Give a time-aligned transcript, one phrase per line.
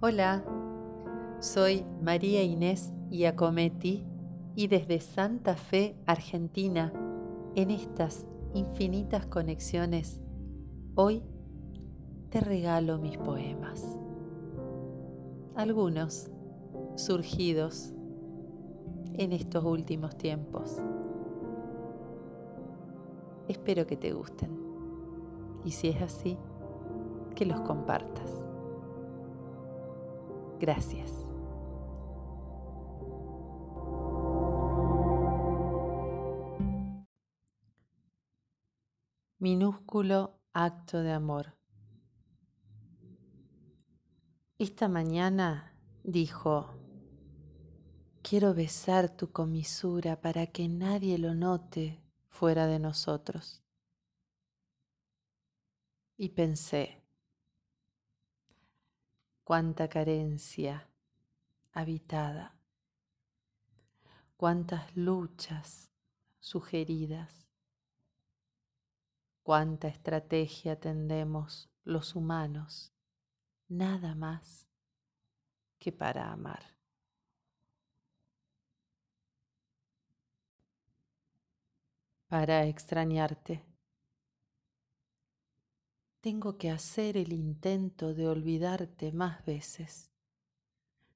[0.00, 0.44] Hola,
[1.40, 4.06] soy María Inés Iacometti
[4.54, 6.92] y desde Santa Fe, Argentina,
[7.56, 8.24] en estas
[8.54, 10.20] infinitas conexiones,
[10.94, 11.24] hoy
[12.30, 13.98] te regalo mis poemas.
[15.56, 16.30] Algunos
[16.94, 17.92] surgidos
[19.14, 20.76] en estos últimos tiempos.
[23.48, 24.56] Espero que te gusten
[25.64, 26.38] y si es así,
[27.34, 28.47] que los compartas.
[30.58, 31.12] Gracias.
[39.38, 41.56] Minúsculo acto de amor.
[44.58, 46.74] Esta mañana dijo,
[48.22, 53.62] quiero besar tu comisura para que nadie lo note fuera de nosotros.
[56.16, 56.97] Y pensé,
[59.48, 60.86] cuánta carencia
[61.72, 62.54] habitada,
[64.36, 65.90] cuántas luchas
[66.38, 67.48] sugeridas,
[69.42, 72.92] cuánta estrategia tendemos los humanos,
[73.68, 74.68] nada más
[75.78, 76.76] que para amar.
[82.26, 83.64] Para extrañarte
[86.28, 90.10] tengo que hacer el intento de olvidarte más veces,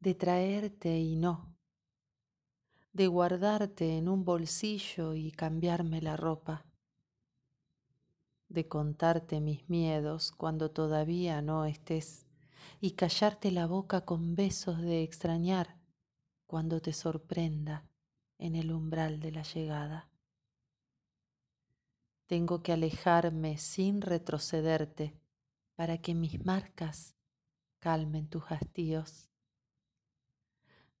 [0.00, 1.54] de traerte y no,
[2.92, 6.66] de guardarte en un bolsillo y cambiarme la ropa,
[8.48, 12.26] de contarte mis miedos cuando todavía no estés
[12.80, 15.76] y callarte la boca con besos de extrañar
[16.48, 17.88] cuando te sorprenda
[18.38, 20.10] en el umbral de la llegada.
[22.26, 25.14] Tengo que alejarme sin retrocederte
[25.76, 27.14] para que mis marcas
[27.78, 29.30] calmen tus hastíos.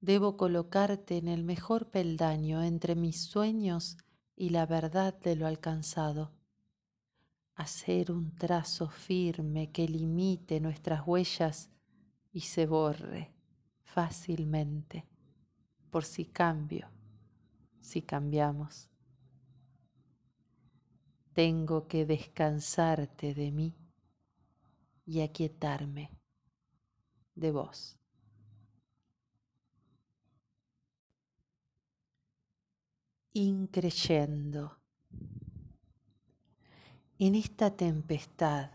[0.00, 3.96] Debo colocarte en el mejor peldaño entre mis sueños
[4.36, 6.32] y la verdad de lo alcanzado.
[7.54, 11.70] Hacer un trazo firme que limite nuestras huellas
[12.32, 13.32] y se borre
[13.82, 15.06] fácilmente
[15.90, 16.88] por si cambio,
[17.80, 18.90] si cambiamos
[21.36, 23.76] tengo que descansarte de mí
[25.04, 26.10] y aquietarme
[27.34, 27.98] de vos.
[33.34, 34.78] Increyendo
[37.18, 38.70] en esta tempestad,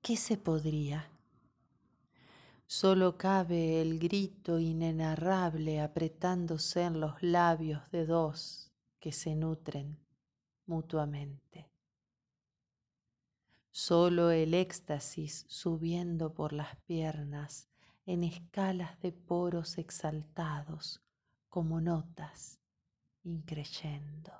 [0.00, 1.12] ¿qué se podría?
[2.66, 10.01] Solo cabe el grito inenarrable apretándose en los labios de dos que se nutren
[10.72, 11.70] mutuamente.
[13.70, 17.68] Solo el éxtasis subiendo por las piernas
[18.06, 21.02] en escalas de poros exaltados
[21.50, 22.58] como notas
[23.22, 24.32] increyendo.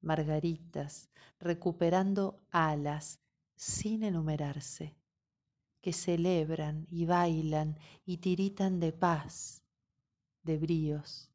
[0.00, 3.20] Margaritas recuperando alas
[3.54, 4.96] sin enumerarse,
[5.80, 9.62] que celebran y bailan y tiritan de paz,
[10.42, 11.33] de bríos,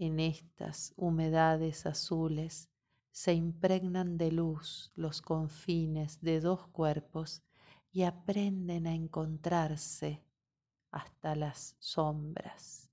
[0.00, 2.70] en estas humedades azules
[3.10, 7.42] se impregnan de luz los confines de dos cuerpos
[7.92, 10.24] y aprenden a encontrarse
[10.90, 12.90] hasta las sombras.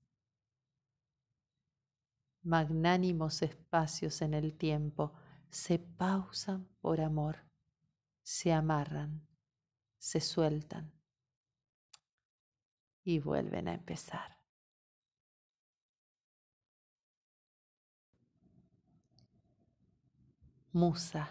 [2.42, 5.14] Magnánimos espacios en el tiempo
[5.48, 7.38] se pausan por amor,
[8.22, 9.26] se amarran,
[9.96, 10.92] se sueltan
[13.02, 14.37] y vuelven a empezar.
[20.72, 21.30] Musa.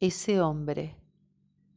[0.00, 0.96] Ese hombre,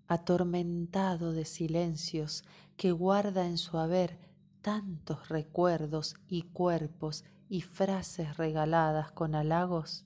[0.07, 2.43] atormentado de silencios,
[2.77, 4.19] que guarda en su haber
[4.61, 10.05] tantos recuerdos y cuerpos y frases regaladas con halagos,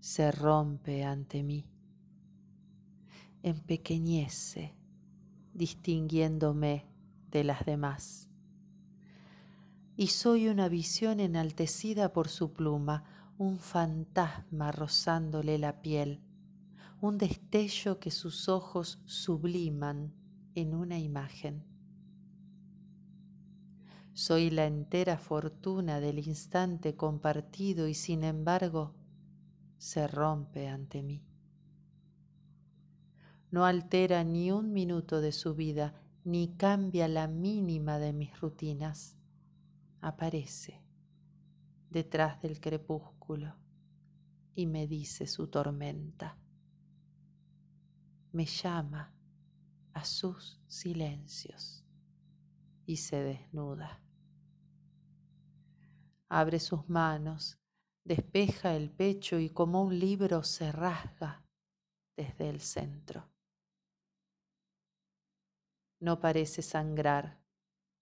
[0.00, 1.66] se rompe ante mí,
[3.42, 4.74] empequeñece,
[5.54, 6.86] distinguiéndome
[7.30, 8.28] de las demás.
[9.96, 13.04] Y soy una visión enaltecida por su pluma,
[13.38, 16.20] un fantasma rozándole la piel,
[17.00, 20.12] un destello que sus ojos subliman
[20.56, 21.64] en una imagen.
[24.12, 28.96] Soy la entera fortuna del instante compartido y sin embargo
[29.76, 31.24] se rompe ante mí.
[33.52, 35.94] No altera ni un minuto de su vida,
[36.24, 39.16] ni cambia la mínima de mis rutinas.
[40.00, 40.87] Aparece
[41.90, 43.56] detrás del crepúsculo
[44.54, 46.36] y me dice su tormenta.
[48.32, 49.14] Me llama
[49.92, 51.84] a sus silencios
[52.86, 54.02] y se desnuda.
[56.28, 57.58] Abre sus manos,
[58.04, 61.44] despeja el pecho y como un libro se rasga
[62.16, 63.30] desde el centro.
[66.00, 67.40] No parece sangrar,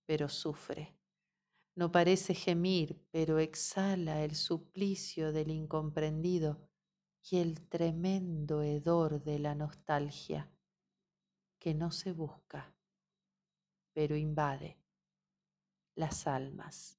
[0.06, 0.95] pero sufre.
[1.76, 6.70] No parece gemir, pero exhala el suplicio del incomprendido
[7.31, 10.50] y el tremendo hedor de la nostalgia
[11.58, 12.75] que no se busca,
[13.93, 14.78] pero invade
[15.96, 16.99] las almas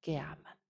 [0.00, 0.61] que aman.